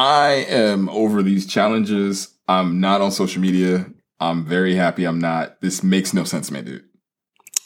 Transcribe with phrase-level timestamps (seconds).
[0.00, 2.28] I am over these challenges.
[2.48, 3.86] I'm not on social media.
[4.18, 5.60] I'm very happy I'm not.
[5.60, 6.84] This makes no sense, man, dude.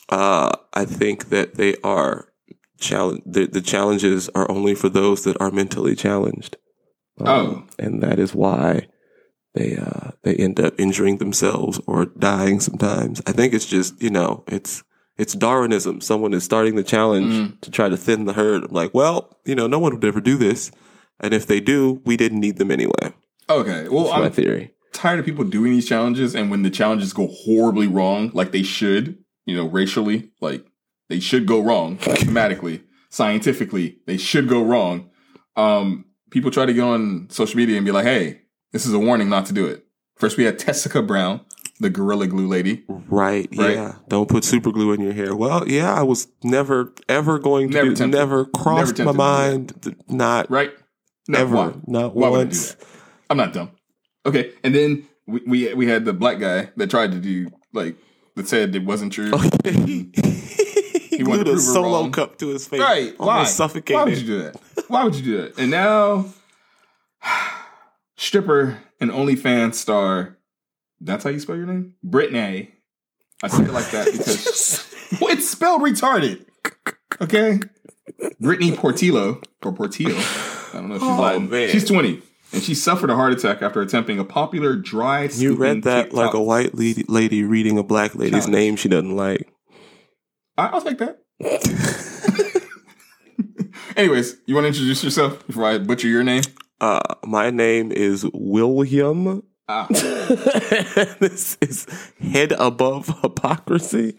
[0.08, 2.28] Uh, I think that they are
[2.80, 3.22] challenge.
[3.24, 6.56] The, the challenges are only for those that are mentally challenged.
[7.20, 7.62] Um, Oh.
[7.78, 8.88] and that is why
[9.54, 13.22] they uh they end up injuring themselves or dying sometimes.
[13.26, 14.82] I think it's just you know it's
[15.16, 16.00] it's Darwinism.
[16.00, 17.60] Someone is starting the challenge Mm.
[17.60, 18.64] to try to thin the herd.
[18.64, 20.72] I'm like, well, you know, no one would ever do this,
[21.20, 23.12] and if they do, we didn't need them anyway.
[23.48, 23.88] Okay.
[23.88, 24.72] Well, That's my I'm theory.
[24.92, 28.62] tired of people doing these challenges, and when the challenges go horribly wrong, like they
[28.62, 30.64] should, you know, racially, like
[31.08, 35.10] they should go wrong, mathematically, scientifically, they should go wrong.
[35.56, 38.40] Um, people try to get on social media and be like, "Hey,
[38.72, 41.40] this is a warning not to do it." First, we had Tessica Brown,
[41.80, 42.84] the Gorilla Glue lady.
[42.88, 43.74] Right, Right.
[43.74, 43.96] Yeah.
[44.08, 45.34] Don't put super glue in your hair.
[45.34, 48.16] Well, yeah, I was never ever going to Never do, tempted.
[48.18, 50.18] never crossed Never my tempted to do mind.
[50.18, 50.70] Not Right?
[51.28, 51.54] No, ever.
[51.56, 51.72] why?
[51.86, 52.74] Not Why would I do once.
[52.74, 52.86] that?
[53.30, 53.70] I'm not dumb.
[54.26, 57.96] Okay, and then we, we we had the black guy that tried to do like
[58.36, 59.30] that said it wasn't true.
[59.32, 60.10] Oh, he
[61.10, 62.12] he wanted glued a solo wrong.
[62.12, 62.80] cup to his face.
[62.80, 63.14] Right?
[63.18, 63.44] Why?
[63.44, 63.94] Suffocated.
[63.96, 64.56] Why would you do that?
[64.88, 65.58] Why would you do that?
[65.58, 66.26] And now,
[68.16, 70.38] stripper and OnlyFans star.
[71.00, 72.70] That's how you spell your name, Brittany.
[73.42, 76.46] I say it like that because well, it's spelled retarded.
[77.20, 77.60] Okay,
[78.40, 80.18] Brittany Portillo or Portillo.
[80.74, 81.48] I don't know if she's Oh, Latin.
[81.50, 81.68] man.
[81.70, 82.20] She's twenty,
[82.52, 85.28] and she suffered a heart attack after attempting a popular dry.
[85.32, 88.52] You read that like a white lady, lady reading a black lady's Challenge.
[88.52, 89.48] name she doesn't like.
[90.58, 91.20] I, I'll take that.
[93.96, 96.42] Anyways, you want to introduce yourself before I butcher your name?
[96.80, 99.42] Uh, my name is William.
[99.68, 99.86] Ah.
[99.90, 101.86] this is
[102.20, 104.16] head above hypocrisy,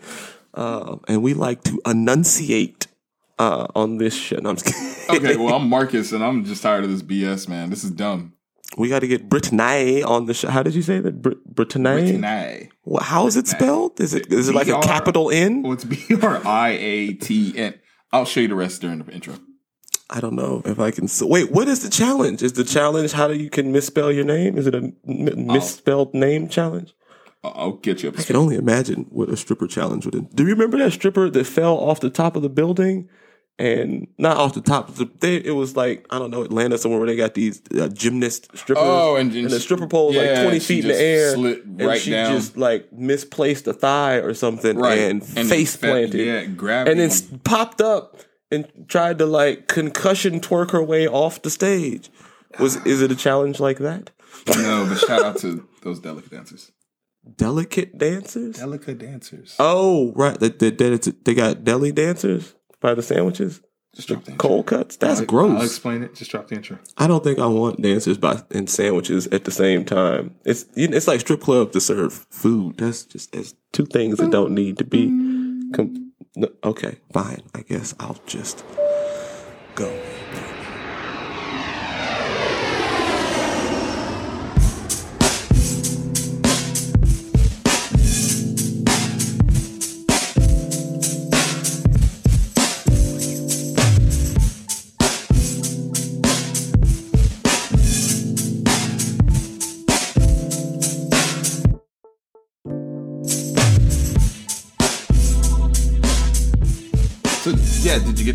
[0.53, 2.87] uh, and we like to enunciate
[3.39, 4.37] uh, on this show.
[4.37, 4.65] No, I'm just
[5.07, 5.25] kidding.
[5.25, 7.69] Okay, well, I'm Marcus, and I'm just tired of this BS, man.
[7.69, 8.33] This is dumb.
[8.77, 10.49] we got to get Brittany on the show.
[10.49, 11.21] How did you say that?
[11.21, 11.83] Brit- Brittany?
[12.19, 12.69] Brittany.
[12.83, 13.99] Well, how is it spelled?
[13.99, 15.61] Is it is it like a capital N?
[15.63, 17.75] Well, it's B R I A T N.
[18.11, 19.35] I'll show you the rest during the intro.
[20.09, 21.07] I don't know if I can.
[21.07, 22.43] So, wait, what is the challenge?
[22.43, 24.55] Is the challenge how do you can misspell your name?
[24.57, 24.93] Is it a m-
[25.47, 26.93] misspelled name challenge?
[27.43, 28.13] I'll, I'll get you.
[28.15, 30.35] I can only imagine what a stripper challenge would.
[30.35, 33.09] Do you remember that stripper that fell off the top of the building?
[33.57, 34.89] And not off the top.
[34.89, 37.61] Of the- They, it was like I don't know Atlanta somewhere where they got these
[37.79, 38.83] uh, gymnast strippers.
[38.85, 41.81] Oh, and- and the stripper pole yeah, like twenty feet in the air, slid and
[41.81, 42.33] right she down.
[42.33, 44.99] just like misplaced a thigh or something, Right.
[44.99, 46.91] and, And face fe- planted, yeah, gravity.
[46.91, 48.17] and then s- popped up
[48.51, 52.09] and tried to like concussion twerk her way off the stage.
[52.59, 54.11] Was is it a challenge like that?
[54.49, 56.73] No, but shout out to those delicate dancers.
[57.37, 58.57] Delicate dancers.
[58.57, 59.55] Delicate dancers.
[59.59, 60.39] Oh, right.
[60.39, 62.53] They, they, they, they got deli dancers
[62.85, 63.61] by the sandwiches.
[63.95, 64.47] Just drop the intro.
[64.49, 64.95] Cold cuts.
[64.97, 65.57] That's I'll- gross.
[65.57, 66.13] I'll explain it.
[66.15, 66.77] Just drop the intro.
[66.97, 70.35] I don't think I want dancers by and sandwiches at the same time.
[70.45, 72.77] It's you know, it's like strip club to serve food.
[72.77, 75.07] That's just it's two things that don't need to be.
[75.73, 76.11] Com-
[76.63, 77.41] okay, fine.
[77.55, 78.63] I guess I'll just
[79.75, 79.89] go.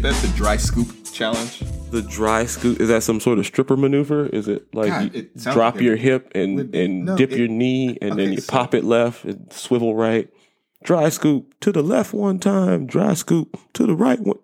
[0.02, 0.28] Yeah, did get that?
[0.28, 1.62] The dry scoop challenge.
[1.90, 4.26] The dry scoop is that some sort of stripper maneuver?
[4.26, 7.32] Is it like God, it sounds drop like it your hip and and no, dip
[7.32, 10.28] it- your knee and then you so- pop it left and swivel right.
[10.82, 12.86] Dry scoop to the left one time.
[12.86, 14.38] Dry scoop to the right one.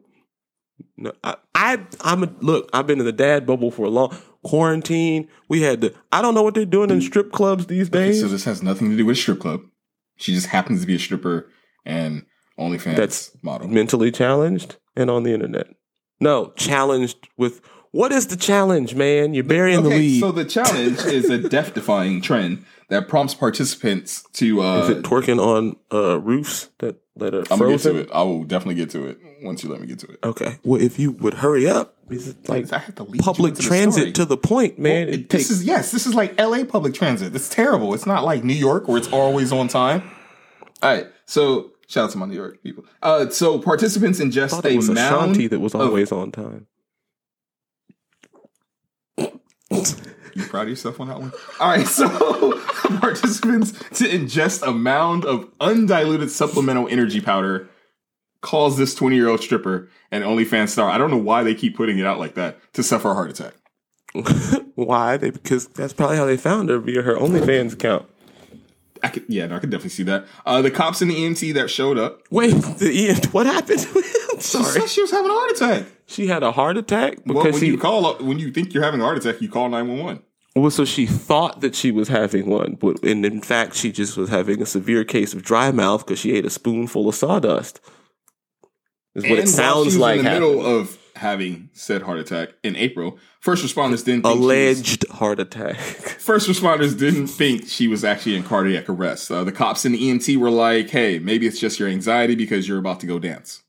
[0.99, 2.69] No, I, I I'm a look.
[2.75, 5.29] I've been in the dad bubble for a long quarantine.
[5.49, 5.95] We had the.
[6.13, 7.03] I don't know what they're doing in mm.
[7.03, 8.21] strip clubs these Okay, days.
[8.21, 9.63] so this has nothing to do with strip club.
[10.17, 11.51] She just happens to be a stripper
[11.85, 12.27] and
[12.59, 13.69] OnlyFans That's model.
[13.69, 15.69] mentally challenged and on the internet.
[16.21, 17.61] No, challenged with
[17.93, 19.35] what is the challenge, man?
[19.35, 20.21] You're burying the lead.
[20.21, 24.61] so the challenge is a death-defying trend that prompts participants to.
[24.63, 27.95] Uh, Is it twerking on uh, roofs that, that are I'm gonna get frozen?
[27.95, 28.11] to it.
[28.13, 30.19] I will definitely get to it once you let me get to it.
[30.25, 30.59] Okay.
[30.63, 33.63] Well, if you would hurry up, it's like I have to lead you public into
[33.63, 34.13] the transit story.
[34.13, 35.07] to the point, man.
[35.07, 37.35] Well, it it- this takes is yes, this is like LA public transit.
[37.35, 37.93] It's terrible.
[37.95, 40.03] It's not like New York where it's always on time.
[40.83, 42.85] All right, so shout out to my New York people.
[43.03, 45.33] Uh, so participants ingest a was mound.
[45.33, 46.67] Ashanti that was of- always on time.
[49.19, 51.33] You proud of yourself on that one?
[51.59, 52.07] All right, so
[53.01, 57.71] participants to ingest a mound of undiluted supplemental energy powder
[58.43, 60.91] calls this 20 year old stripper and OnlyFans star.
[60.91, 63.31] I don't know why they keep putting it out like that to suffer a heart
[63.31, 63.55] attack.
[64.75, 65.17] Why?
[65.17, 68.09] They, because that's probably how they found her via her OnlyFans account.
[69.07, 70.27] I could, yeah, no, I could definitely see that.
[70.45, 72.23] Uh, the cops and the EMT that showed up.
[72.31, 73.81] Wait, the Ian, what happened?
[73.85, 74.03] him?
[74.03, 75.85] She Sorry, she was having a heart attack.
[76.07, 77.67] she had a heart attack Well, because when she.
[77.69, 80.23] you call when you think you're having a heart attack, you call nine one one.
[80.55, 84.17] Well, so she thought that she was having one, but and in fact, she just
[84.17, 87.81] was having a severe case of dry mouth because she ate a spoonful of sawdust.
[89.15, 90.19] Is what it sounds like.
[90.19, 90.55] in the happened.
[90.57, 93.19] middle of having said heart attack in April.
[93.41, 95.77] First responders didn't think she was- Alleged heart attack.
[95.77, 99.31] First responders didn't think she was actually in cardiac arrest.
[99.31, 102.69] Uh, the cops and the EMT were like, "Hey, maybe it's just your anxiety because
[102.69, 103.63] you're about to go dance."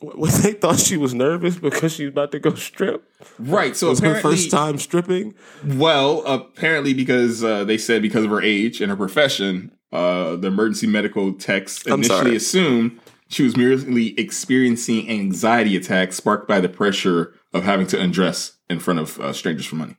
[0.00, 3.02] What they thought she was nervous because she was about to go strip.
[3.38, 3.76] Right.
[3.76, 5.34] So It was her first time stripping.
[5.64, 10.46] well, apparently because uh, they said because of her age and her profession, uh, the
[10.48, 17.34] emergency medical techs initially assumed she was merely experiencing anxiety attacks sparked by the pressure
[17.52, 19.96] of having to undress in front of uh, strangers for money.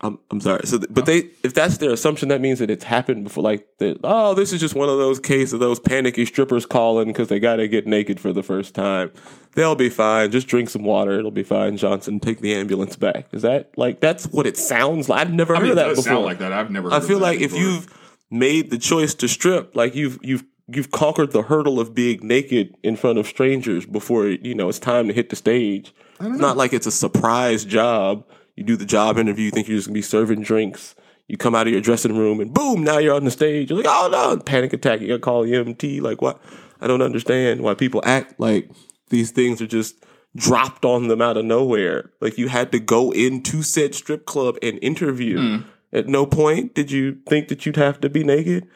[0.00, 0.64] I'm I'm sorry.
[0.64, 3.42] So, th- but they if that's their assumption, that means that it's happened before.
[3.42, 3.98] Like that.
[4.04, 7.40] Oh, this is just one of those cases of those panicky strippers calling because they
[7.40, 9.10] got to get naked for the first time.
[9.56, 10.30] They'll be fine.
[10.30, 11.18] Just drink some water.
[11.18, 11.76] It'll be fine.
[11.76, 13.26] Johnson, take the ambulance back.
[13.32, 15.20] Is that like that's what it sounds like?
[15.20, 16.04] I've never I heard mean, that before.
[16.04, 16.52] sound like that.
[16.52, 16.92] I've never.
[16.92, 17.92] I feel that like if you've
[18.30, 22.74] made the choice to strip, like you've you've you've conquered the hurdle of being naked
[22.82, 25.94] in front of strangers before you know it's time to hit the stage.
[26.20, 28.24] It's not like it's a surprise job.
[28.56, 30.94] You do the job interview, you think you're just gonna be serving drinks.
[31.28, 33.70] You come out of your dressing room and boom, now you're on the stage.
[33.70, 35.00] You're like, oh no, panic attack.
[35.00, 36.00] You gotta call EMT.
[36.00, 36.40] Like what?
[36.80, 38.70] I don't understand why people act like
[39.10, 40.04] these things are just
[40.36, 42.12] dropped on them out of nowhere.
[42.20, 45.62] Like you had to go into said strip club and interview.
[45.92, 48.68] At no point did you think that you'd have to be naked.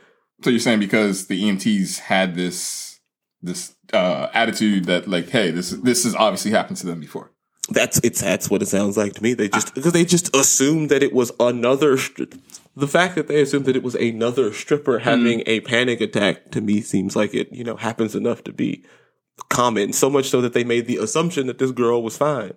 [0.43, 3.01] So you're saying because the EMTs had this
[3.43, 7.33] this uh, attitude that like, hey, this this has obviously happened to them before.
[7.69, 9.35] That's it's that's what it sounds like to me.
[9.35, 11.97] They just because they just assumed that it was another.
[12.75, 16.61] The fact that they assumed that it was another stripper having a panic attack to
[16.61, 18.85] me seems like it you know happens enough to be
[19.49, 19.93] common.
[19.93, 22.53] So much so that they made the assumption that this girl was fine,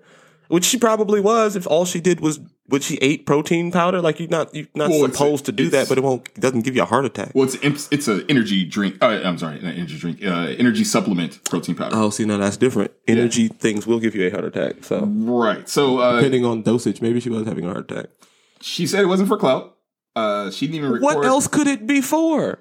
[0.48, 1.56] which she probably was.
[1.56, 4.90] If all she did was what she eat protein powder, like you're not you're not
[4.90, 7.32] Well, supposed to do that, but it won't it doesn't give you a heart attack.
[7.36, 8.98] Well, it's it's, an energy drink.
[9.02, 10.24] Uh, I'm sorry, not energy drink.
[10.24, 11.96] Uh, energy supplement protein powder.
[11.96, 12.92] Oh, see, now that's different.
[13.08, 14.84] Energy things will give you a heart attack.
[14.84, 15.68] So Right.
[15.70, 18.08] So uh, depending on dosage, maybe she was having a heart attack.
[18.62, 19.78] she said it wasn't for clout.
[20.16, 21.04] Uh, she didn't even record.
[21.04, 22.60] What else could it be for?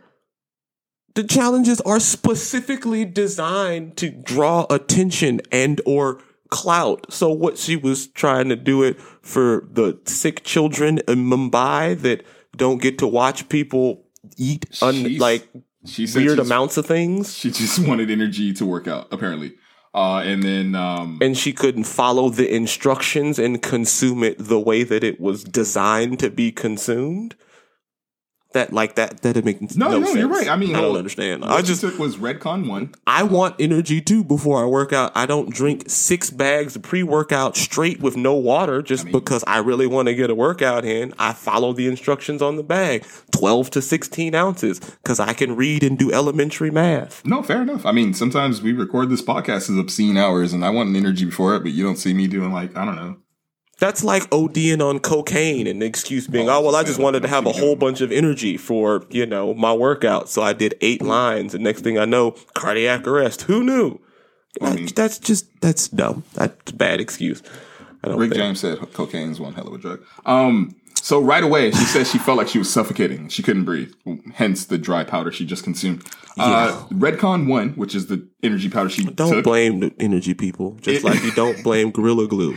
[1.15, 6.19] The challenges are specifically designed to draw attention and or
[6.55, 7.13] clout.
[7.13, 12.25] So what she was trying to do it for the sick children in Mumbai that
[12.57, 14.05] don't get to watch people
[14.37, 15.49] eat un- like
[15.85, 19.55] She said weird amounts of things She just wanted energy to work out, apparently.
[19.93, 24.85] Uh, and then um, and she couldn't follow the instructions and consume it the way
[24.85, 27.35] that it was designed to be consumed.
[28.55, 30.49] That like that that didn't make no, no, no, you're right.
[30.49, 31.43] I mean, I don't well, understand.
[31.43, 32.95] What I just took was Redcon one.
[33.07, 35.11] I want energy too before I work out.
[35.17, 39.59] I don't drink six bags of pre workout straight with no water just because I
[39.59, 41.13] really want to get a workout in.
[41.19, 45.83] I follow the instructions on the bag 12 to 16 ounces because I can read
[45.83, 47.27] and do elementary math.
[47.27, 47.85] No, fair enough.
[47.85, 51.25] I mean, sometimes we record this podcast as obscene hours, and I want an energy
[51.25, 53.17] before it, but you don't see me doing like I don't know.
[53.81, 57.29] That's like ODing on cocaine and the excuse being, oh, well, I just wanted to
[57.29, 60.29] have a whole bunch of energy for, you know, my workout.
[60.29, 61.55] So I did eight lines.
[61.55, 63.43] And next thing I know, cardiac arrest.
[63.43, 63.99] Who knew?
[64.63, 66.23] I that's just, that's dumb.
[66.35, 67.43] That's a bad excuse.
[68.05, 68.41] I don't Rick think.
[68.43, 70.05] James said cocaine is one hell of a drug.
[70.25, 73.29] Um, so right away, she said she felt like she was suffocating.
[73.29, 73.93] She couldn't breathe.
[74.35, 76.05] Hence the dry powder she just consumed.
[76.39, 80.77] Uh, Redcon one, which is the energy powder she Don't took, blame the energy people,
[80.81, 82.57] just It- like you don't blame Gorilla Glue.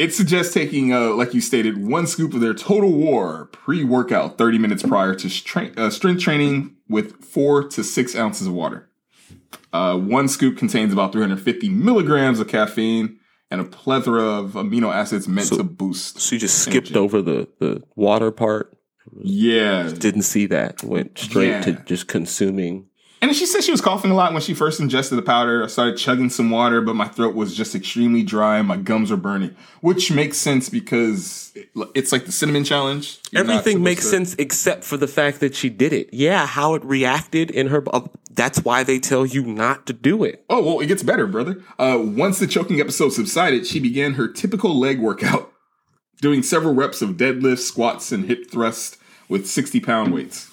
[0.00, 4.56] It suggests taking, uh, like you stated, one scoop of their Total War pre-workout 30
[4.56, 5.26] minutes prior to
[5.76, 8.88] uh, strength training with four to six ounces of water.
[9.74, 13.18] Uh, one scoop contains about 350 milligrams of caffeine
[13.50, 16.18] and a plethora of amino acids meant to boost.
[16.18, 18.74] So you just skipped over the, the water part.
[19.22, 20.82] Yeah, Didn't see that.
[20.82, 22.86] Went straight to just consuming.
[23.22, 25.62] And she said she was coughing a lot when she first ingested the powder.
[25.62, 29.10] I started chugging some water, but my throat was just extremely dry and my gums
[29.10, 31.52] were burning, which makes sense because
[31.94, 33.18] it's like the cinnamon challenge.
[33.30, 36.08] You're Everything makes to- sense except for the fact that she did it.
[36.14, 37.84] Yeah, how it reacted in her.
[37.94, 40.42] Uh, that's why they tell you not to do it.
[40.48, 41.62] Oh, well, it gets better, brother.
[41.78, 45.52] Uh, once the choking episode subsided, she began her typical leg workout,
[46.22, 48.96] doing several reps of deadlifts, squats, and hip thrusts
[49.28, 50.50] with 60 pound weights.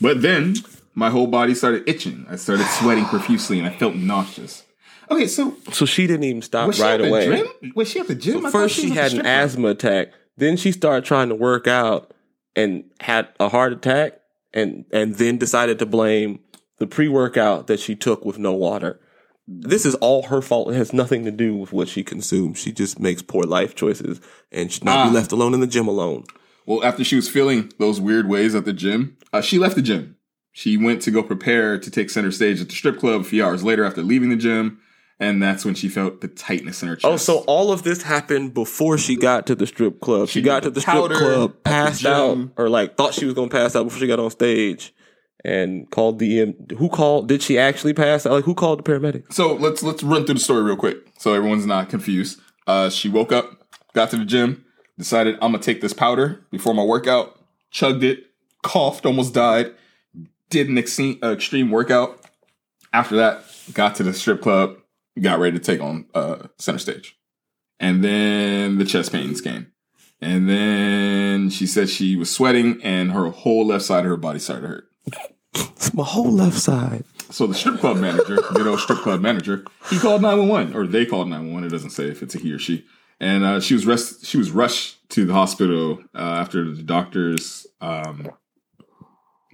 [0.00, 0.56] But then
[0.94, 2.26] my whole body started itching.
[2.28, 4.64] I started sweating profusely and I felt nauseous.
[5.10, 7.26] Okay, so So she didn't even stop was she right away.
[7.60, 7.72] gym?
[7.74, 8.42] Was she at the gym?
[8.42, 10.08] Thought First, she the had an asthma attack.
[10.36, 12.12] Then she started trying to work out
[12.56, 14.20] and had a heart attack
[14.54, 16.40] and and then decided to blame
[16.78, 19.00] the pre-workout that she took with no water.
[19.48, 20.70] This is all her fault.
[20.70, 22.58] It has nothing to do with what she consumes.
[22.58, 24.20] She just makes poor life choices
[24.50, 25.08] and should not Ah.
[25.08, 26.24] be left alone in the gym alone.
[26.64, 29.82] Well, after she was feeling those weird ways at the gym, uh, she left the
[29.82, 30.16] gym.
[30.52, 33.44] She went to go prepare to take center stage at the strip club a few
[33.44, 34.78] hours later after leaving the gym.
[35.18, 37.04] And that's when she felt the tightness in her chest.
[37.04, 40.28] Oh, so all of this happened before she got to the strip club.
[40.28, 43.48] She, She got to the strip club, passed out, or like thought she was gonna
[43.48, 44.92] pass out before she got on stage,
[45.44, 47.28] and called the Who called?
[47.28, 48.32] Did she actually pass out?
[48.32, 49.32] Like who called the paramedics?
[49.32, 52.40] So let's let's run through the story real quick, so everyone's not confused.
[52.66, 53.62] Uh, she woke up,
[53.94, 54.64] got to the gym,
[54.98, 57.38] decided I'm gonna take this powder before my workout.
[57.70, 58.24] Chugged it,
[58.62, 59.72] coughed, almost died.
[60.52, 62.20] Did an extreme, uh, extreme workout.
[62.92, 63.42] After that,
[63.72, 64.76] got to the strip club,
[65.18, 67.18] got ready to take on uh, center stage,
[67.80, 69.72] and then the chest pains came.
[70.20, 74.38] And then she said she was sweating, and her whole left side of her body
[74.38, 74.88] started to hurt.
[75.54, 77.04] It's my whole left side.
[77.30, 80.76] So the strip club manager, good old strip club manager, he called nine one one,
[80.76, 81.64] or they called nine one one.
[81.64, 82.84] It doesn't say if it's a he or she.
[83.18, 87.66] And uh, she was rest- she was rushed to the hospital uh, after the doctors
[87.80, 88.28] um,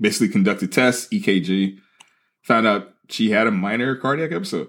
[0.00, 1.78] basically conducted tests, EKG,
[2.43, 4.69] found out she had a minor cardiac episode,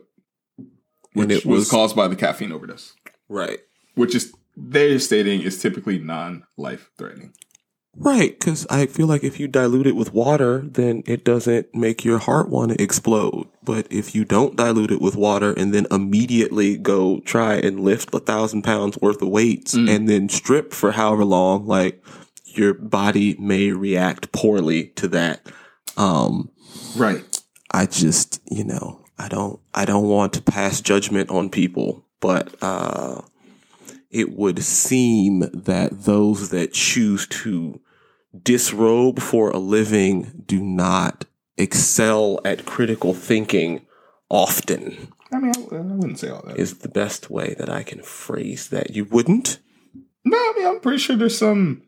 [1.14, 2.94] which it was, was- caused by the caffeine overdose,
[3.28, 3.60] Right.
[3.96, 7.34] which is they're stating is typically non life threatening.
[7.96, 12.06] Right, because I feel like if you dilute it with water, then it doesn't make
[12.06, 13.48] your heart want to explode.
[13.64, 18.14] But if you don't dilute it with water and then immediately go try and lift
[18.14, 19.90] a thousand pounds worth of weights mm.
[19.94, 22.02] and then strip for however long, like
[22.58, 25.42] your body may react poorly to that.
[25.98, 26.52] Um,
[26.96, 27.24] Right.
[27.72, 32.56] I just, you know, I don't, I don't want to pass judgment on people, but,
[32.64, 33.22] uh,
[34.10, 37.80] it would seem that those that choose to
[38.42, 41.26] disrobe for a living do not
[41.58, 43.86] excel at critical thinking
[44.30, 46.58] often I mean, I, I wouldn't say all that.
[46.58, 48.96] is the best way that I can phrase that.
[48.96, 49.60] You wouldn't?
[50.26, 51.84] No, I mean, I'm pretty sure there's some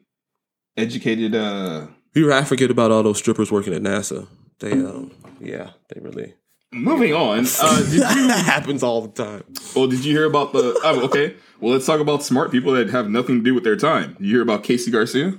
[0.78, 1.36] educated.
[1.36, 4.28] uh You I forget about all those strippers working at NASA.
[4.60, 6.36] They, um, yeah, they really.
[6.74, 7.46] Moving on.
[7.60, 9.44] Uh, did you, that happens all the time.
[9.76, 10.80] well, did you hear about the?
[10.84, 11.36] Oh, okay.
[11.60, 14.16] Well, let's talk about smart people that have nothing to do with their time.
[14.20, 15.34] You hear about Casey Garcia?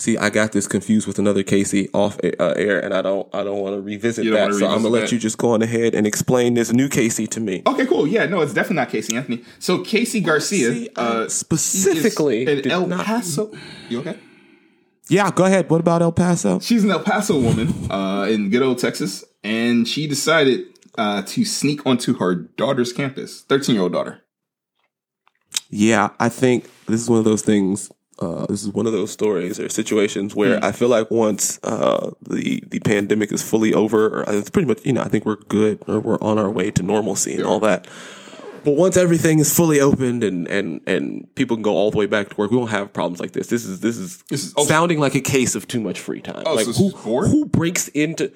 [0.00, 3.44] See, I got this confused with another Casey off uh, air, and I don't, I
[3.44, 4.32] don't want to revisit that.
[4.32, 6.88] wanna So I'm gonna revisit let you just go on ahead and explain this new
[6.88, 7.62] Casey to me.
[7.66, 8.06] Okay, cool.
[8.06, 9.44] Yeah, no, it's definitely not Casey Anthony.
[9.58, 13.52] So Casey Garcia, See, uh, specifically is did an El not- Paso.
[13.90, 14.18] You okay?
[15.10, 15.68] Yeah, go ahead.
[15.68, 16.60] What about El Paso?
[16.60, 20.64] She's an El Paso woman uh, in good old Texas, and she decided
[20.96, 24.22] uh, to sneak onto her daughter's campus, thirteen-year-old daughter.
[25.68, 27.92] Yeah, I think this is one of those things.
[28.20, 32.10] Uh, this is one of those stories or situations where I feel like once uh,
[32.28, 35.36] the the pandemic is fully over, or it's pretty much you know I think we're
[35.36, 37.86] good or we're on our way to normalcy and all that.
[38.62, 42.04] But once everything is fully opened and and and people can go all the way
[42.04, 43.46] back to work, we won't have problems like this.
[43.46, 46.20] This is this is, This is- oh, sounding like a case of too much free
[46.20, 46.42] time.
[46.44, 46.90] Oh, like so who
[47.26, 48.30] who breaks into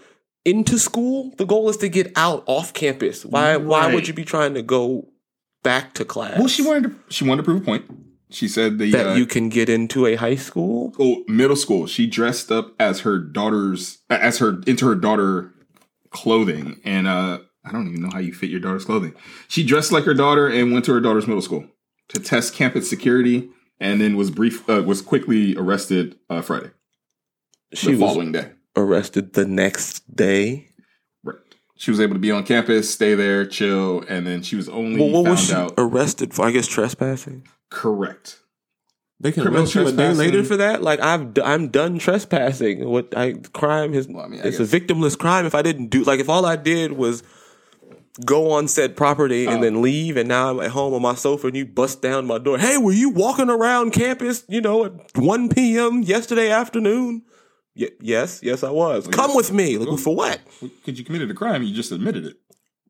[0.47, 1.35] into school?
[1.37, 3.23] The goal is to get out off campus.
[3.26, 5.09] Why why would you be trying to go
[5.62, 6.38] back to class?
[6.38, 7.85] Well, she wanted to, she wanted to prove a point.
[8.35, 10.93] She said the that uh, you can get into a high school.
[10.99, 11.87] oh, middle school.
[11.87, 15.55] She dressed up as her daughter's as her into her daughter
[16.11, 19.14] clothing, and uh, I don't even know how you fit your daughter's clothing.
[19.49, 21.67] She dressed like her daughter and went to her daughter's middle school
[22.09, 23.49] to test campus security,
[23.81, 26.71] and then was brief uh, was quickly arrested uh, Friday,
[27.73, 28.50] She the was following day.
[28.76, 30.71] arrested the next day.
[31.23, 31.37] Right.
[31.76, 35.00] She was able to be on campus, stay there, chill, and then she was only
[35.00, 36.47] Well, what was she out arrested for?
[36.47, 37.47] I guess trespassing.
[37.75, 38.40] Correct.
[39.21, 40.83] They can Criminal arrest you a day later for that.
[40.83, 42.88] Like I've d- I'm done trespassing.
[42.88, 45.47] What I crime is Well, I mean, I it's a victimless crime.
[45.47, 47.23] If I didn't do like if all I did was
[48.25, 49.61] go on said property and Oh.
[49.62, 52.38] then leave, and now I'm at home on my sofa and you bust down my
[52.38, 52.59] door.
[52.59, 54.45] Hey, were you walking around campus?
[54.49, 56.02] You know, at 1 p.m.
[56.02, 57.23] yesterday afternoon.
[57.76, 59.09] Y- yes, yes, I was.
[59.09, 59.78] Come with me.
[59.78, 60.40] Like, for what?
[60.61, 62.37] Because you committed a crime, you just admitted it.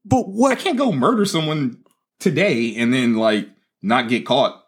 [0.04, 0.52] But what?
[0.52, 1.78] I can't go murder someone
[2.20, 3.48] today and then like
[3.82, 4.62] not get caught.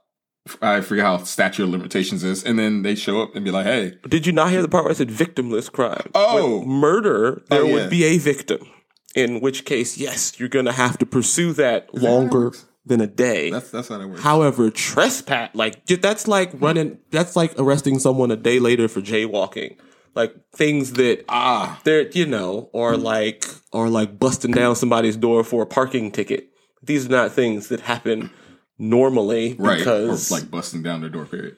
[0.62, 3.66] I forget how statute of limitations is, and then they show up and be like,
[3.66, 6.10] "Hey, Did you not hear the part where I said victimless crime?
[6.14, 6.58] Oh.
[6.60, 7.72] With murder, there Oh, yeah.
[7.74, 8.60] would be a victim.
[9.14, 12.40] In which case, yes, you're going to have to pursue that that how it longer
[12.46, 12.66] works?
[12.84, 13.50] than a day.
[13.50, 18.30] that's that's how that works." However, trespass, like that's like running, that's like arresting someone
[18.30, 19.76] a day later for jaywalking.
[20.14, 25.44] Like things that ah, they're, you know, or like, or like busting down somebody's door
[25.44, 26.48] for a parking ticket.
[26.82, 28.30] These are not things that happen
[28.78, 31.24] normally right, because or like busting down their door.
[31.24, 31.56] Period.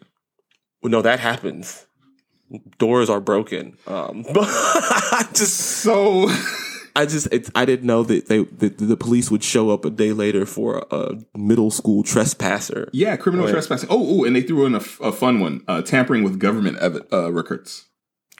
[0.82, 1.86] Well, no, that happens.
[2.78, 3.76] Doors are broken.
[3.86, 6.28] Um, but I just, So
[6.96, 9.90] I just, it's, I didn't know that they that the police would show up a
[9.90, 12.88] day later for a middle school trespasser.
[12.92, 13.88] yeah, criminal trespassing.
[13.90, 17.30] Oh, oh, and they threw in a fun one: uh, tampering with government ev- uh,
[17.32, 17.84] records.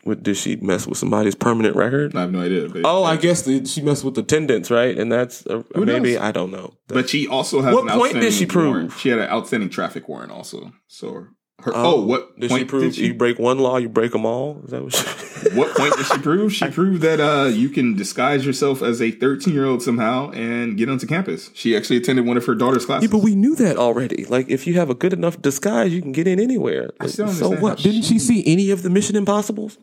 [0.04, 2.14] What, did she mess with somebody's permanent record?
[2.14, 2.68] I have no idea.
[2.84, 4.96] Oh, I guess the, she messed with attendance, right?
[4.96, 6.22] And that's uh, maybe knows?
[6.22, 6.74] I don't know.
[6.86, 8.90] But she also has What an point did she outstanding warrant.
[8.90, 9.00] prove?
[9.00, 10.72] She had an outstanding traffic warrant also.
[10.86, 11.26] So
[11.60, 12.82] her oh, what did she prove?
[12.84, 14.60] did she, You break one law, you break them all.
[14.64, 14.94] Is that what?
[14.94, 15.04] She,
[15.56, 16.52] what point did she prove?
[16.52, 20.76] She proved that uh, you can disguise yourself as a 13 year old somehow and
[20.76, 21.50] get onto campus.
[21.54, 23.08] She actually attended one of her daughter's classes.
[23.08, 24.24] yeah, but we knew that already.
[24.26, 26.90] Like, if you have a good enough disguise, you can get in anywhere.
[27.00, 27.78] Like, so what?
[27.78, 29.78] Didn't she see any of the Mission Impossibles?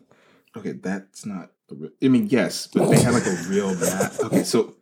[0.56, 1.50] Okay, that's not.
[1.70, 4.12] a re- I mean, yes, but they had like a real map.
[4.24, 4.74] Okay, so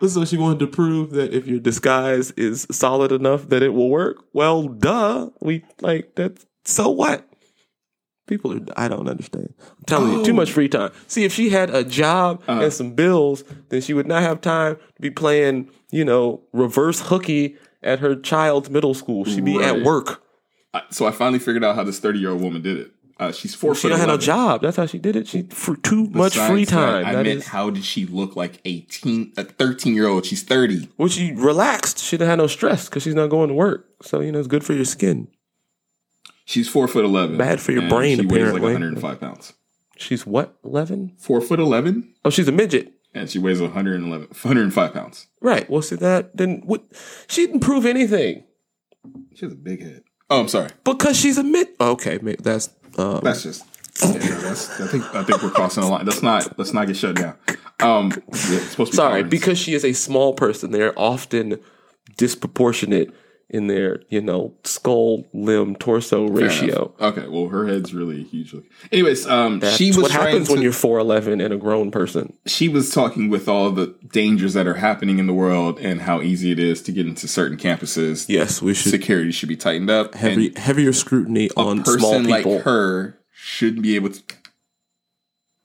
[0.06, 3.90] so she wanted to prove that if your disguise is solid enough that it will
[3.90, 4.24] work.
[4.32, 5.30] Well, duh.
[5.40, 6.44] We like that.
[6.64, 7.24] So what?
[8.26, 8.60] People are.
[8.76, 9.54] I don't understand.
[9.60, 10.36] I'm telling you, too Oh.
[10.36, 10.90] much free time.
[11.06, 12.60] See, if she had a job Uh.
[12.62, 17.00] and some bills, then she would not have time to be playing, you know, reverse
[17.00, 19.24] hooky at her child's middle school.
[19.24, 20.22] She'd be at work.
[20.74, 22.90] I- so I finally figured out how this 30 year old woman did it.
[23.18, 24.62] Uh, she's four She don't have no job.
[24.62, 25.26] That's how she did it.
[25.26, 27.06] She for too much free Besides that, time.
[27.06, 30.24] I That meant is- how did she look like a teen, a 13 year old?
[30.24, 30.88] She's 30.
[30.98, 31.98] well, she relaxed.
[31.98, 33.88] She didn't have no stress because she's not going to work.
[34.02, 35.26] So you know, it's good for your skin.
[36.44, 37.36] She's four foot 11.
[37.36, 39.52] Bad for your and brain, She weighs like 105 pounds.
[39.96, 40.56] She's what?
[40.64, 41.12] Eleven?
[41.18, 42.92] Four foot 11, Oh, she's a midget.
[43.14, 45.26] and she weighs 111, 105 pounds.
[45.40, 45.68] Right.
[45.68, 46.84] Well, see that then what?
[47.28, 48.44] She didn't prove anything
[49.34, 50.04] She has a big head.
[50.30, 50.70] Oh, I'm sorry.
[50.84, 51.68] because she's a mid.
[51.80, 53.64] Okay, that's um, That's just.
[54.00, 56.06] Yeah, no, that's, I think I think we're crossing the line.
[56.06, 57.36] Let's not let's not get shut down.
[57.80, 58.20] Um, to
[58.76, 60.70] be sorry because she is a small person.
[60.70, 61.58] They're often
[62.16, 63.12] disproportionate
[63.50, 66.94] in their you know skull limb torso Fair ratio.
[66.98, 67.16] enough.
[67.18, 68.54] Okay, well, her head's really huge.
[68.92, 71.90] Anyways, um, That's she was what happens to, when you're four eleven and a grown
[71.90, 72.34] person.
[72.46, 76.20] she was talking with all the dangers that are happening in the world and how
[76.20, 78.26] easy it is to get into certain campuses.
[78.28, 80.14] Yes, we should Security should be tightened up.
[80.14, 84.22] heavy, heavier scrutiny on a person small like her shouldn't be able to.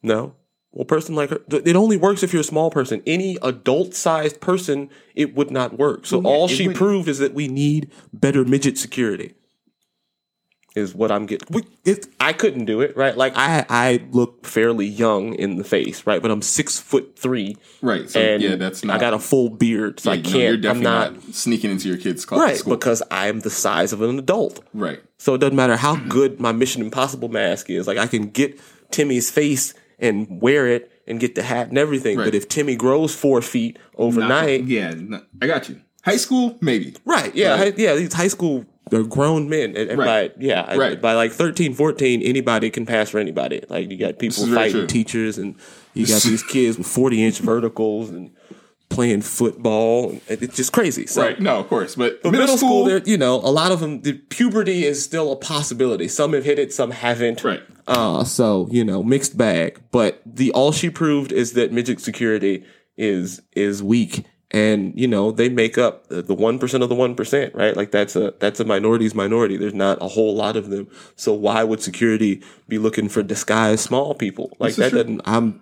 [0.02, 0.36] No.
[0.74, 3.04] Well, person like her, it only works if you're a small person.
[3.06, 6.06] Any adult sized person, it would not work.
[6.08, 9.36] So yeah, all she would- proved is that we need better midget security.
[10.76, 11.48] Is what I'm getting.
[11.52, 13.16] We, it, I couldn't do it, right?
[13.16, 16.20] Like I, I look fairly young in the face, right?
[16.20, 18.10] But I'm six foot three, Right.
[18.10, 18.96] So and yeah, that's not.
[18.96, 20.36] I got a full beard, so I yeah, no, can't.
[20.42, 22.40] you're I'm definitely not, not, sneaking into your kid's class.
[22.42, 22.74] right School.
[22.76, 24.62] because I'm the size of an adult.
[24.74, 25.00] right.
[25.20, 27.86] So it doesn't matter how good my Mission Impossible mask is.
[27.86, 28.60] Like I can get
[28.90, 32.18] Timmy's face and wear it and get the hat and everything.
[32.18, 32.26] Right.
[32.26, 35.82] But if Timmy grows four feet overnight, Yeah, no, I got you.
[36.06, 36.94] High school, maybe.
[37.06, 37.34] right?
[37.36, 37.74] Yeah, Right.
[37.74, 37.96] hi- yeah.
[37.96, 40.36] These high school, they're grown men, and, and Right.
[40.38, 41.02] by yeah, Right.
[41.02, 43.62] by like 13, 14, anybody can pass for anybody.
[43.70, 44.88] Like you got people fighting true.
[44.88, 45.56] teachers, and
[45.94, 48.32] you got these kids with forty inch verticals and
[48.90, 50.20] playing football.
[50.28, 51.08] It's just crazy.
[51.08, 51.22] So.
[51.22, 51.40] Right.
[51.40, 51.96] No, of course.
[51.96, 55.32] But, But middle, school, there, you know, a lot of them, the puberty is still
[55.32, 56.08] a possibility.
[56.08, 57.44] Some have hit it, some haven't.
[57.44, 57.62] Right.
[57.88, 59.82] Uh, so you know, mixed bag.
[59.92, 62.66] But the all she proved is that midget security
[62.98, 67.16] is is weak, and you know they make up the one percent of the one
[67.16, 67.76] percent, right?
[67.76, 69.58] Like that's a that's a minority's minority.
[69.58, 70.88] There's not a whole lot of them.
[71.16, 74.56] So why would security be looking for disguised small people?
[74.60, 75.04] Like that true.
[75.04, 75.22] doesn't.
[75.26, 75.62] I'm.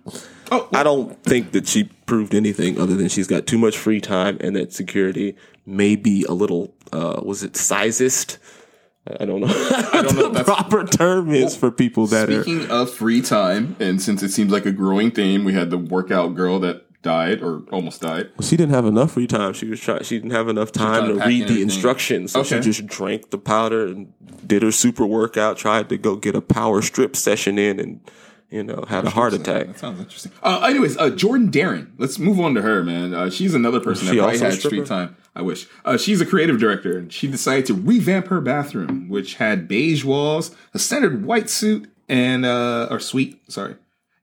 [0.53, 4.01] Oh, I don't think that she proved anything other than she's got too much free
[4.01, 8.37] time and that security may be a little, uh, was it sizist?
[9.19, 9.47] I don't know.
[9.47, 12.43] I don't know the proper term is for people that are.
[12.43, 15.77] Speaking of free time, and since it seems like a growing theme, we had the
[15.77, 18.29] workout girl that died or almost died.
[18.41, 19.53] She didn't have enough free time.
[19.53, 20.03] She was trying.
[20.03, 23.87] She didn't have enough time to read the instructions, so she just drank the powder
[23.87, 24.13] and
[24.45, 25.57] did her super workout.
[25.57, 28.01] Tried to go get a power strip session in, and
[28.51, 29.67] you know had a heart attack.
[29.67, 30.31] That sounds interesting.
[30.43, 31.91] Uh, anyways, uh, Jordan Darren.
[31.97, 33.13] Let's move on to her, man.
[33.13, 35.15] Uh, she's another person that she probably also a had street time.
[35.35, 35.65] I wish.
[35.85, 40.03] Uh, she's a creative director, and she decided to revamp her bathroom, which had beige
[40.03, 43.75] walls, a standard white suit, and uh, or suite, sorry,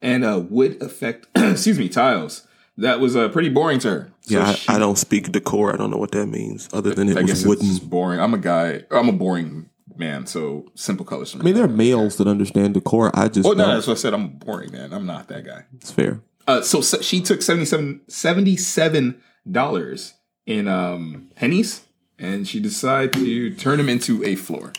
[0.02, 1.26] and uh, wood effect.
[1.34, 2.46] excuse me, tiles.
[2.76, 4.12] That was uh, pretty boring to her.
[4.20, 5.72] So Yeah, she- I, I don't speak decor.
[5.72, 7.68] I don't know what that means, other than it I was wooden.
[7.68, 8.20] it's boring.
[8.20, 8.84] I'm a guy.
[8.92, 9.67] I'm a boring
[9.98, 11.34] man, so simple colors.
[11.34, 13.11] I mean, there are males that understand decor.
[13.14, 13.74] I just Oh no, don't.
[13.74, 14.14] that's what I said.
[14.14, 14.92] I'm boring man.
[14.92, 15.64] I'm not that guy.
[15.76, 16.20] It's fair.
[16.46, 20.14] Uh, so, se- she took 77 dollars
[20.46, 21.82] in um, pennies,
[22.18, 24.72] and she decided to turn them into a floor.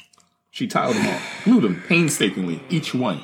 [0.51, 3.21] She tiled them all, glued them painstakingly, each one.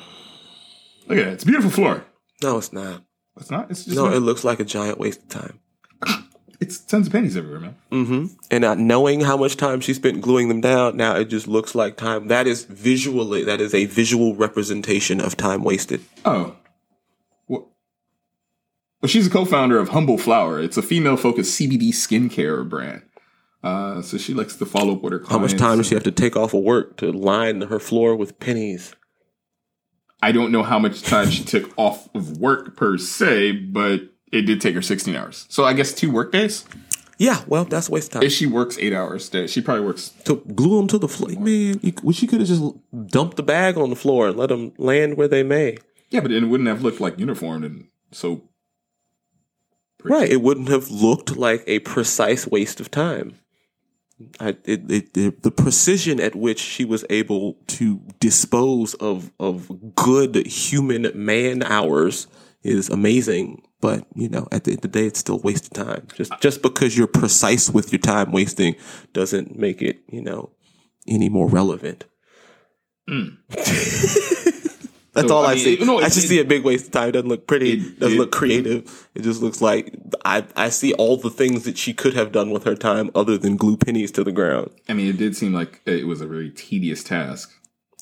[1.08, 1.32] Look at that!
[1.34, 2.04] It's a beautiful floor.
[2.42, 3.02] No, it's not.
[3.38, 3.70] It's not.
[3.70, 5.60] It's just No, not- it looks like a giant waste of time.
[6.60, 7.76] It's tons of pennies everywhere, man.
[7.90, 8.26] Mm-hmm.
[8.50, 11.74] And not knowing how much time she spent gluing them down, now it just looks
[11.74, 12.28] like time.
[12.28, 16.02] That is visually, that is a visual representation of time wasted.
[16.24, 16.56] Oh.
[17.48, 17.68] Well,
[19.02, 20.60] well, she's a co-founder of Humble Flower.
[20.60, 23.02] It's a female-focused CBD skincare brand.
[23.62, 25.32] Uh, so she likes to follow up with her clients.
[25.32, 28.14] How much time does she have to take off of work to line her floor
[28.14, 28.94] with pennies?
[30.22, 34.00] I don't know how much time she took off of work per se, but
[34.36, 35.46] it did take her 16 hours.
[35.48, 36.64] So I guess two work days.
[37.18, 38.22] Yeah, well, that's a waste of time.
[38.24, 40.10] If she works eight hours day, she probably works.
[40.24, 42.62] to glue them to the floor, man, you, well, she could have just
[43.06, 45.78] dumped the bag on the floor and let them land where they may.
[46.10, 48.42] Yeah, but it wouldn't have looked like uniformed and so.
[50.04, 53.38] Right, it wouldn't have looked like a precise waste of time.
[54.38, 59.94] I, it, it, it, the precision at which she was able to dispose of of
[59.94, 62.26] good human man hours
[62.66, 63.62] is amazing.
[63.80, 66.06] But you know, at the end of the day, it's still wasted time.
[66.14, 68.74] Just just because you're precise with your time wasting
[69.12, 70.50] doesn't make it you know
[71.08, 72.04] any more relevant.
[73.08, 73.26] Hmm.
[75.14, 75.78] That's So, all I mean, see.
[75.82, 77.08] no, I just see a big waste of time.
[77.08, 77.72] It doesn't look pretty.
[77.72, 79.08] It- doesn't it- look creative.
[79.14, 79.94] It just looks like
[80.26, 83.38] I I see all the things that she could have done with her time other
[83.38, 84.70] than glue pennies to the ground.
[84.90, 87.50] I mean, it did seem like it was a very tedious task.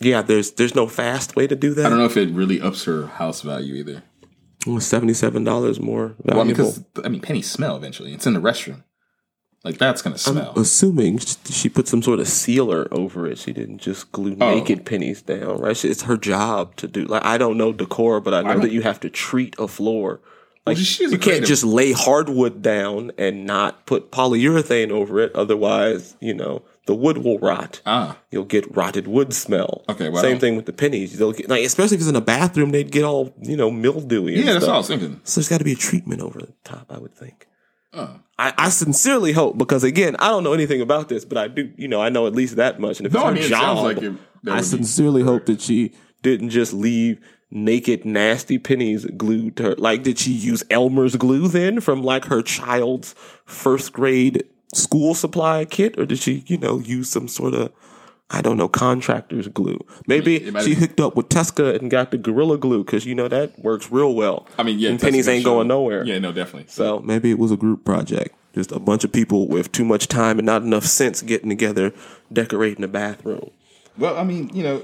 [0.00, 1.86] Yeah, there's there's no fast way to do that.
[1.86, 4.02] I don't know if it really ups her house value either.
[4.80, 8.12] Seventy seven dollars more Well, I mean, because I mean, pennies smell eventually.
[8.14, 8.82] It's in the restroom.
[9.62, 10.52] Like that's gonna smell.
[10.58, 14.54] Assuming she put some sort of sealer over it, she didn't just glue Oh.
[14.54, 15.84] naked pennies down, right?
[15.84, 17.04] It's her job to do.
[17.06, 19.66] Like I don't know decor, but I know don't- that you have to treat a
[19.68, 20.20] floor.
[20.66, 21.48] Like she's a you can't creative.
[21.48, 25.34] just lay hardwood down and not put polyurethane over it.
[25.34, 27.80] Otherwise, you know the wood will rot.
[27.86, 29.84] ah, You'll get rotted wood smell.
[29.88, 31.16] Okay, well, same thing with the pennies.
[31.18, 34.34] They'll get like, especially if it's in a bathroom, they'd get all you know mildewy.
[34.34, 34.68] yeah, that's stuff.
[34.68, 35.20] what I was thinking.
[35.24, 37.46] So there's got to be a treatment over the top, I would think.
[37.92, 38.18] Oh.
[38.38, 41.72] I, I sincerely hope because again, I don't know anything about this, but I do,
[41.76, 42.98] you know, I know at least that much.
[42.98, 44.12] And if No, it's I mean, it job, sounds like it,
[44.50, 45.92] I be- sincerely hope that she
[46.22, 47.20] didn't just leave
[47.52, 49.74] naked, nasty pennies glued to her.
[49.76, 54.42] Like, did she use Elmer's glue then from like her child's first grade
[54.74, 57.72] school supply kit, or did she, you know, use some sort of
[58.30, 59.78] I don't know, contractor's glue.
[60.06, 63.28] Maybe she have- hooked up with Tesca and got the Gorilla Glue because you know
[63.28, 64.46] that works real well.
[64.58, 66.04] I mean, yeah, and pennies ain't going nowhere.
[66.04, 66.68] Yeah, no, definitely.
[66.68, 68.34] So maybe it was a group project.
[68.54, 71.92] Just a bunch of people with too much time and not enough sense getting together,
[72.32, 73.50] decorating a bathroom.
[73.98, 74.82] Well, I mean, you know,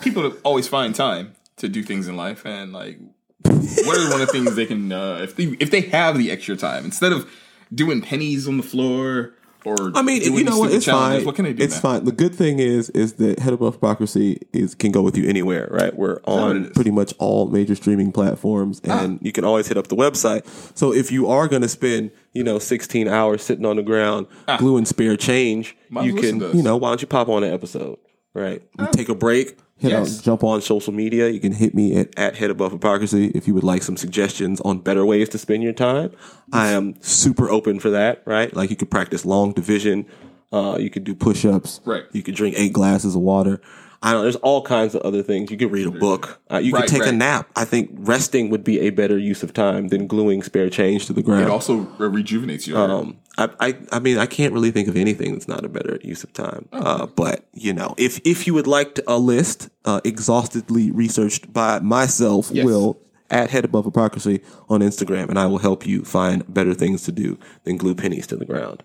[0.00, 2.98] people always find time to do things in life, and like,
[3.44, 6.30] what are one of the things they can uh, if they if they have the
[6.30, 7.30] extra time instead of
[7.72, 10.72] doing pennies on the floor or I mean, you know what?
[10.72, 11.26] It's challenges, fine.
[11.26, 11.62] What can they do?
[11.62, 11.80] It's man?
[11.80, 12.04] fine.
[12.04, 15.68] The good thing is, is that Head Above Hypocrisy is can go with you anywhere,
[15.70, 15.96] right?
[15.96, 16.66] We're on?
[16.66, 16.70] Ah.
[16.74, 20.44] pretty much all major streaming platforms, and you can always hit up the website.
[20.76, 24.26] So if you are going to spend, you know, 16 hours sitting on the ground
[24.58, 26.02] gluing spare change, Ah.
[26.02, 27.98] You as well listen can, you know, why don't you pop on an episode,
[28.34, 28.62] right?
[28.78, 29.56] You take a break.
[29.78, 30.18] Hit Yes.
[30.18, 31.28] on, jump on social media.
[31.28, 34.60] You can hit me at, at Head Above Hypocrisy if you would like some suggestions
[34.60, 36.12] on better ways to spend your time.
[36.52, 38.54] I am super open for that, right?
[38.54, 40.06] Like you could practice long division.
[40.52, 41.80] Uh, you could do push ups.
[41.84, 42.04] Right.
[42.12, 43.60] You could drink eight glasses of water.
[44.04, 44.22] I don't.
[44.22, 45.50] There's all kinds of other things.
[45.50, 46.40] You could read a book.
[46.50, 47.48] Uh, you Right, could take a nap.
[47.56, 51.12] I think resting would be a better use of time than gluing spare change to
[51.12, 51.44] the ground.
[51.44, 52.76] It also re- rejuvenates you.
[52.76, 55.98] Um, I, I, I mean, I can't really think of anything that's not a better
[56.02, 56.68] use of time.
[56.72, 56.78] Oh.
[56.78, 61.52] Uh, but you know, if if you would like to, a list uh, exhaustively researched
[61.52, 62.64] by myself, Yes.
[62.64, 62.98] will
[63.30, 67.12] at head above hypocrisy on Instagram, and I will help you find better things to
[67.12, 68.84] do than glue pennies to the ground.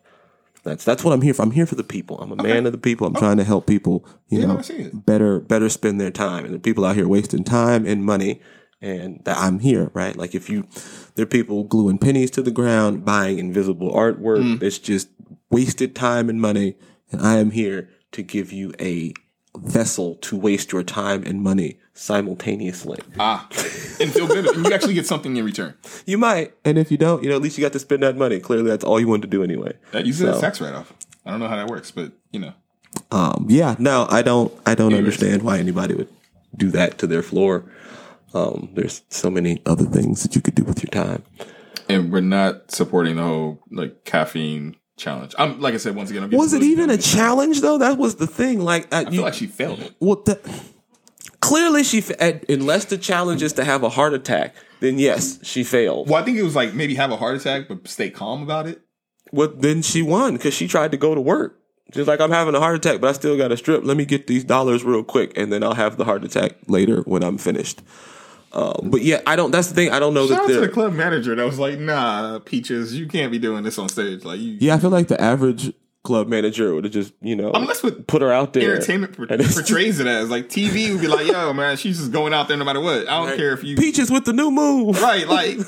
[0.63, 1.41] That's that's what I'm here for.
[1.43, 2.19] I'm here for the people.
[2.19, 3.07] I'm a man of the people.
[3.07, 5.05] I'm trying to help people, you Yeah, know, I see it.
[5.05, 6.45] better better spend their time.
[6.45, 8.41] And the people out here wasting time and money,
[8.81, 10.15] and that I'm here, right?
[10.15, 10.67] Like if you,
[11.15, 14.43] there are people gluing pennies to the ground, buying invisible artwork.
[14.43, 14.61] Mm.
[14.63, 15.09] It's just
[15.49, 16.75] wasted time and money,
[17.11, 19.13] and I am here to give you a
[19.63, 22.97] vessel to waste your time and money simultaneously.
[23.19, 23.47] ah,
[23.99, 25.73] and feel good, and you actually get something in return.
[26.05, 28.15] You might, and if you don't, you know, at least you got to spend that
[28.17, 28.39] money.
[28.39, 29.73] Clearly, that's all you wanted to do anyway.
[29.91, 30.93] That uses a So- tax write off.
[31.25, 32.53] I don't know how that works, but you know,
[33.11, 34.51] Um, yeah, no, I don't.
[34.65, 34.99] I don't Anyways.
[35.19, 36.07] understand why anybody would
[36.55, 37.65] do that to their floor.
[38.33, 41.23] Um, there's so many other things that you could do with your time.
[41.87, 45.33] and we're not supporting the whole like caffeine challenge.
[45.37, 46.23] I'm like I said once again.
[46.23, 47.77] I'm Was it even a challenge though?
[47.77, 48.61] That was the thing.
[48.61, 49.95] Like, uh, I you, feel like she failed it.
[49.99, 50.39] well, the,
[51.41, 52.03] clearly she,
[52.47, 56.09] unless the challenge is to have a heart attack, then yes, she failed.
[56.09, 58.67] Well, I think it was like maybe have a heart attack, but stay calm about
[58.67, 58.81] it.
[59.31, 61.59] Well, then she won because she tried to go to work.
[61.93, 63.83] She's like, I'm having a heart attack, but I still got a strip.
[63.83, 67.01] Let me get these dollars real quick, and then I'll have the heart attack later
[67.01, 67.81] when I'm finished.
[68.51, 69.51] Um, but yeah, I don't.
[69.51, 69.91] That's the thing.
[69.91, 72.95] I don't know Shout that out to the club manager that was like, "Nah, Peaches,
[72.97, 75.73] you can't be doing this on stage." Like, you, Yeah, I feel like the average
[76.03, 78.75] club manager would have just you know unless with put her out there.
[78.75, 82.47] entertainment portrays it as like TV would be like, "Yo, man, she's just going out
[82.47, 83.07] there no matter what.
[83.07, 85.01] I don't care if you Peaches with the new move.
[85.01, 85.59] right." Like,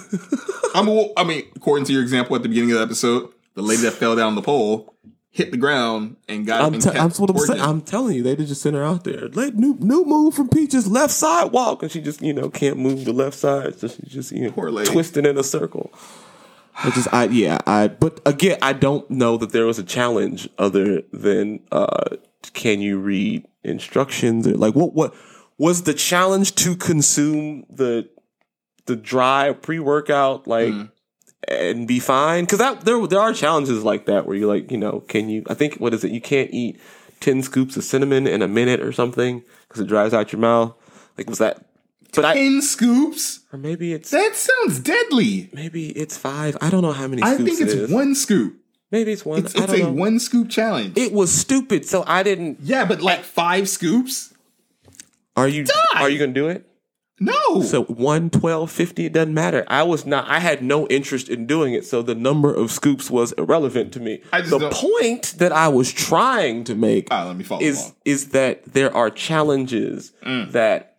[0.73, 0.89] I'm.
[1.17, 3.91] I mean, according to your example at the beginning of the episode, the lady that
[3.91, 4.95] fell down the pole
[5.31, 6.61] hit the ground and got.
[6.61, 9.29] I'm, and that's what I'm I'm telling you, they did just send her out there.
[9.29, 12.77] Let new new move from Peaches left side walk, and she just you know can't
[12.77, 15.91] move the left side, so she's just you know twisting in a circle.
[16.83, 20.49] I just I yeah I but again I don't know that there was a challenge
[20.57, 22.17] other than uh
[22.53, 25.13] can you read instructions or like what what
[25.57, 28.09] was the challenge to consume the
[28.85, 30.91] the dry pre workout like Mm.
[31.47, 34.77] And be fine because that there there are challenges like that where you're like you
[34.77, 36.79] know can you I think what is it you can't eat
[37.19, 40.73] ten scoops of cinnamon in a minute or something because it dries out your mouth
[41.17, 41.65] like was that
[42.13, 43.39] but I ten scoops.
[43.53, 45.49] or maybe it's That sounds deadly.
[45.53, 48.55] maybe it's five I don't know how many I think it's it one scoop.
[48.91, 50.97] maybe it's one It's, I it's a know one scoop challenge.
[50.97, 54.33] it was stupid so I didn't yeah, but like five scoops.
[55.35, 56.67] are you are you gonna do it
[57.23, 57.61] No.
[57.61, 59.63] So 1, 12, 50, it doesn't matter.
[59.67, 61.85] I was not, I had no interest in doing it.
[61.85, 64.21] So the number of scoops was irrelevant to me.
[64.33, 67.61] I just The don't- point that I was trying to make Ah, let me follow
[67.61, 67.95] is, along.
[68.05, 70.97] is that there are challenges that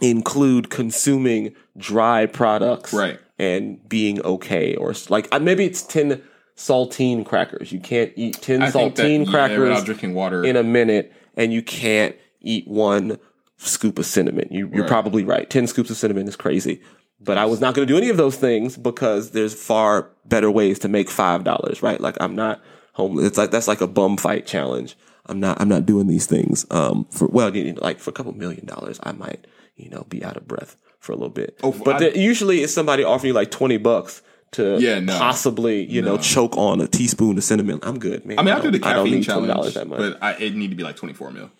[0.00, 3.18] include consuming dry products Right.
[3.38, 4.74] and being okay.
[4.76, 6.22] Or like, uh, maybe it's 10
[6.56, 7.72] saltine crackers.
[7.72, 10.44] You can't eat 10 I that, saltine yeah, crackers without drinking water.
[10.44, 13.18] in a minute and you can't eat one
[13.66, 14.48] scoop of cinnamon.
[14.50, 14.88] You, you're Right.
[14.88, 15.48] probably right.
[15.48, 16.80] 10 scoops of cinnamon is crazy.
[17.20, 20.50] But I was not going to do any of those things because there's far better
[20.50, 22.00] ways to make $5, right?
[22.00, 22.60] Like I'm not
[22.94, 23.26] homeless.
[23.26, 24.96] It's like, that's like a bum fight challenge.
[25.26, 26.66] I'm not, I'm not doing these things.
[26.72, 29.46] Um, for, well, you know, like for a couple million dollars, I might,
[29.76, 31.58] you know, be out of breath for a little bit.
[31.62, 34.20] Oh, but I- usually it's somebody offering you like 20 bucks
[34.52, 35.16] to Yeah, no.
[35.16, 37.78] possibly, you know, choke on a teaspoon of cinnamon.
[37.84, 38.38] I'm good, man.
[38.38, 41.30] I mean, the I don't caffeine challenge, but I, it need to be like 24
[41.30, 41.50] mil.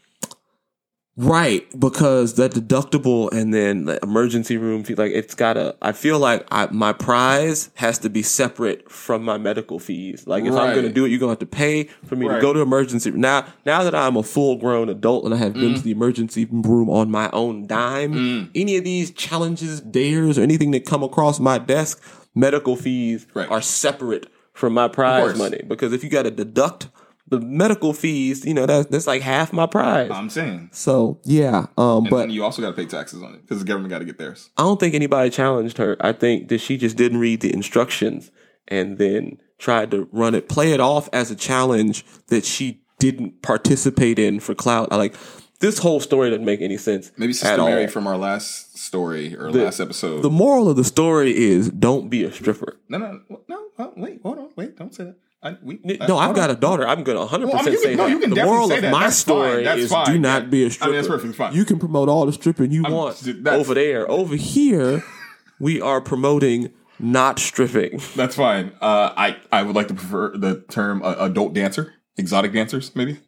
[1.14, 5.76] Right, because that deductible and then the emergency room fee, like it's gotta.
[5.82, 10.26] I feel like I, my prize has to be separate from my medical fees.
[10.26, 12.54] Like if I'm gonna do it, you're gonna have to pay for me to go
[12.54, 13.10] to emergency.
[13.10, 15.60] Now, now that I'm a full grown adult and I have Mm.
[15.60, 20.42] been to the emergency room on my own dime, any of these challenges, dares, or
[20.42, 22.02] anything that come across my desk,
[22.34, 23.50] medical fees Right.
[23.50, 25.60] are separate from my prize money.
[25.68, 26.88] Because if you got to deduct
[27.32, 30.10] the medical fees, you know that's that's like half my prize.
[30.12, 30.68] I'm saying.
[30.72, 33.64] So yeah, um, And but you also got to pay taxes on it because the
[33.64, 34.50] government got to get theirs.
[34.56, 35.96] I don't think anybody challenged her.
[36.00, 38.30] I think that she just didn't read the instructions
[38.68, 43.42] and then tried to run it, play it off as a challenge that she didn't
[43.42, 44.88] participate in for clout.
[44.92, 45.14] I like
[45.60, 47.12] this whole story doesn't make any sense.
[47.16, 47.90] Maybe Sister Mary all.
[47.90, 50.22] from our last story or last episode.
[50.22, 52.78] The moral of the story is don't be a stripper.
[52.88, 53.92] no, no, no, no.
[53.96, 54.50] Wait, hold on.
[54.56, 55.16] Wait, don't say that.
[55.42, 56.86] I, we, No, I've got a daughter.
[56.86, 58.30] I'm going to 100% Well, I mean, you say no, that.
[58.30, 59.10] the moral of my That's fine.
[59.12, 60.06] story That's is fine.
[60.06, 60.92] do not be a stripper.
[60.94, 61.54] that's perfectly fine.
[61.54, 64.08] You can promote all the stripping you want that's- over there.
[64.08, 65.02] Over here,
[65.60, 68.00] we are promoting not stripping.
[68.14, 68.70] That's fine.
[68.80, 73.18] Uh, I I would like to prefer the term uh, adult dancer, exotic dancers, maybe.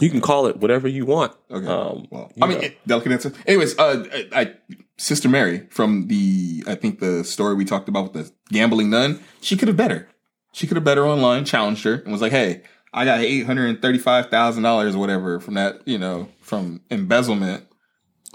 [0.00, 1.32] You can call it whatever you want.
[1.50, 1.66] Okay.
[1.66, 3.32] Um, well, I mean, it- delicate dancer.
[3.46, 4.54] Anyways, uh, I, I
[4.98, 9.20] Sister Mary from the I think the story we talked about with the gambling nun.
[9.40, 10.08] She could have better.
[10.54, 12.62] She could have better online challenged her and was like, "Hey,
[12.92, 16.28] I got eight hundred and thirty five thousand dollars or whatever from that, you know,
[16.40, 17.66] from embezzlement."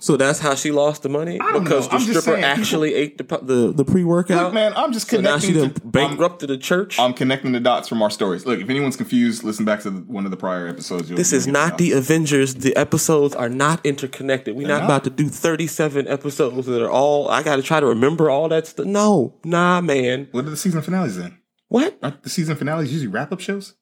[0.02, 1.90] So that's how she lost the money don't because know.
[1.90, 4.44] the I'm stripper saying, people- actually ate the the, the pre workout.
[4.46, 5.74] Look, man, I'm just so now she connecting.
[5.74, 6.98] to, I'm- bankrupted the church.
[7.00, 8.46] I'm connecting the dots from our stories.
[8.46, 11.10] Look, if anyone's confused, listen back to the, one of the prior episodes.
[11.10, 11.92] This is not the.
[11.92, 12.56] Avengers.
[12.56, 14.56] The episodes are not interconnected.
[14.56, 14.86] We're not, not?
[14.86, 17.28] about to do 37 episodes that are all.
[17.30, 18.86] I got to try to remember all that stuff.
[18.86, 20.30] No, nah, man.
[20.32, 21.39] What are the season finales then?
[21.70, 21.98] What?
[22.04, 23.76] Aren't the season finales usually wrap up shows?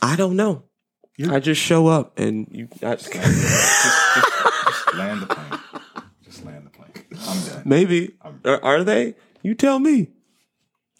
[0.00, 0.64] I don't know.
[1.16, 2.68] You're- I just show up and you.
[2.82, 3.22] I, just, just,
[4.66, 5.60] just land the plane.
[6.24, 6.90] Just land the plane.
[7.28, 7.62] I'm done.
[7.64, 9.14] maybe are, are they?
[9.42, 10.10] You tell me.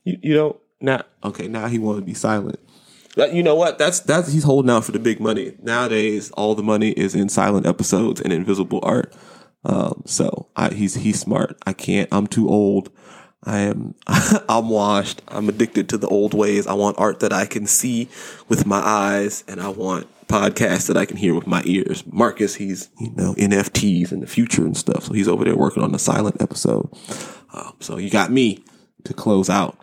[0.05, 1.03] You you know now.
[1.25, 2.61] Okay, now he want to be silent.
[3.17, 3.79] You know what?
[3.79, 5.57] That's that's he's holding out for the big money.
[5.63, 9.13] Nowadays, all the money is in silent episodes and invisible art.
[9.65, 11.57] Um, so I, he's he's smart.
[11.67, 12.09] I can't.
[12.13, 12.91] I'm too old.
[13.45, 13.95] I am.
[14.49, 15.23] I'm washed.
[15.29, 16.67] I'm addicted to the old ways.
[16.67, 18.09] I want art that I can see
[18.49, 22.05] with my eyes, and I want podcasts that I can hear with my ears.
[22.07, 25.05] Marcus, he's you know NFTs in the future and stuff.
[25.05, 26.89] So he's over there working on the silent episode.
[27.53, 28.65] Um, so you got me
[29.05, 29.79] to close out.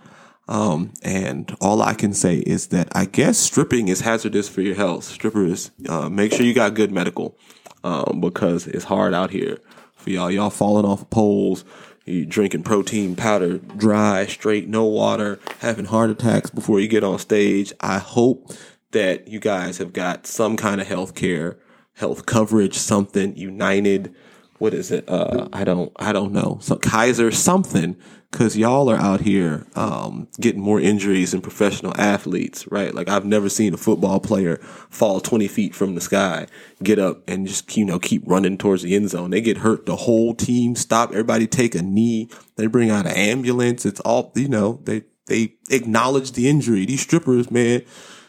[0.48, 4.76] Um, and all I can say is that I guess stripping is hazardous for your
[4.76, 5.06] health.
[5.06, 7.38] Strippers, uh, make sure you got good medical,
[7.84, 9.60] um, because it's hard out here
[9.96, 10.32] for y'all.
[10.32, 11.64] Y'all falling off poles,
[12.06, 17.20] you drinking protein powder, dry, straight, no water, having heart attacks before you get on
[17.20, 17.74] stage.
[17.80, 18.52] I hope
[18.92, 21.58] that you guys have got some kind of health care,
[21.94, 24.14] health coverage, something, United,
[24.58, 25.10] what is it?
[25.10, 26.60] Uh, I don't, I don't know.
[26.62, 27.98] So Kaiser, something,
[28.32, 32.96] cause y'all are out here, um, getting more injuries than professional athletes, right?
[32.96, 34.58] Like I've never seen a football player
[34.90, 36.48] fall 20 feet from the sky,
[36.82, 39.32] get up and just, you know, keep running towards the end zone.
[39.32, 39.86] They get hurt.
[39.86, 41.12] The whole team stop.
[41.12, 42.30] Everybody take a knee.
[42.56, 43.86] They bring out an ambulance.
[43.86, 46.86] It's all, you know, they, they acknowledge the injury.
[46.86, 47.84] These strippers, man,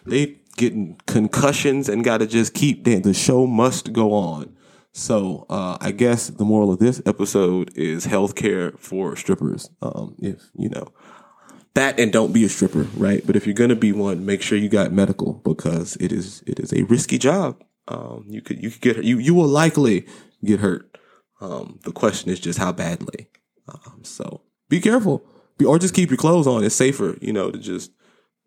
[0.04, 4.54] they getting concussions and got to just keep, the show must go on.
[4.92, 9.70] So uh, I guess the moral of this episode is healthcare for strippers.
[9.80, 10.92] Um, if you know
[11.74, 13.26] that, and don't be a stripper, right?
[13.26, 16.60] But if you're gonna be one, make sure you got medical because it is it
[16.60, 17.62] is a risky job.
[17.88, 20.06] Um, you could you could get you you will likely
[20.44, 20.98] get hurt.
[21.40, 23.28] Um, the question is just how badly.
[23.68, 25.24] Um, so be careful,
[25.56, 26.64] be, or just keep your clothes on.
[26.64, 27.90] It's safer, you know, to just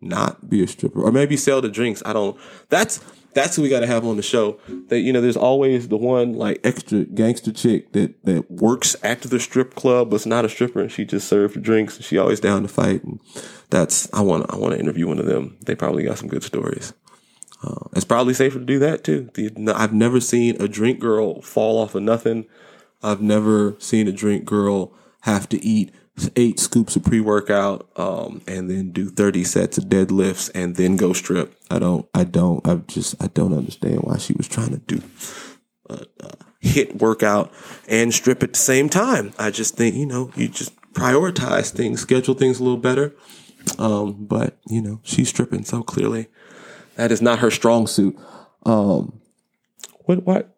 [0.00, 2.02] not be a stripper or maybe sell the drinks.
[2.06, 2.38] I don't.
[2.68, 3.00] That's
[3.36, 4.58] that's who we got to have on the show.
[4.88, 9.20] That you know, there's always the one like extra gangster chick that that works at
[9.20, 11.96] the strip club, but's not a stripper, and she just serves drinks.
[11.96, 13.20] And she always down to fight, and
[13.68, 15.58] that's I want I want to interview one of them.
[15.60, 16.94] They probably got some good stories.
[17.62, 19.30] Uh, it's probably safer to do that too.
[19.34, 22.46] The, I've never seen a drink girl fall off of nothing.
[23.02, 25.92] I've never seen a drink girl have to eat
[26.36, 30.96] eight scoops of pre workout, um, and then do 30 sets of deadlifts and then
[30.96, 31.56] go strip.
[31.70, 35.02] I don't, I don't, I just, I don't understand why she was trying to do
[35.90, 37.52] a, a HIIT workout
[37.88, 39.32] and strip at the same time.
[39.38, 43.14] I just think, you know, you just prioritize things, schedule things a little better.
[43.78, 46.28] Um, but you know, she's stripping so clearly
[46.96, 48.18] that is not her strong suit.
[48.64, 49.20] Um,
[50.06, 50.56] what, what?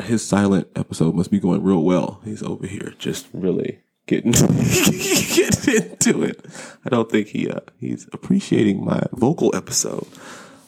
[0.00, 2.20] His silent episode must be going real well.
[2.24, 6.44] He's over here just really getting getting into it.
[6.84, 10.08] I don't think he uh, he's appreciating my vocal episode.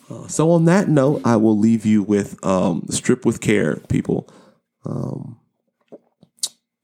[0.09, 4.29] Uh, so on that note, I will leave you with um, strip with care, people.
[4.85, 5.41] Um,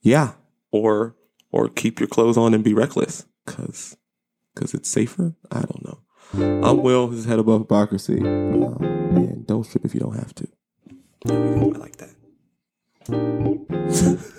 [0.00, 0.32] yeah,
[0.72, 1.14] or
[1.52, 3.96] or keep your clothes on and be reckless, cause
[4.56, 5.34] cause it's safer.
[5.52, 6.00] I don't know.
[6.68, 7.06] I'm Will.
[7.06, 10.48] This is head above hypocrisy, um, and don't strip if you don't have to.
[11.28, 12.14] I like that.